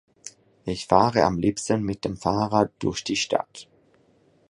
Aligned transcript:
Ich 0.65 0.87
fahre 0.87 1.21
am 1.25 1.37
Liebsten 1.37 1.83
mit 1.83 2.05
dem 2.05 2.17
Fahrrad 2.17 2.71
durch 2.79 3.03
die 3.03 3.15
Stadt. 3.15 3.67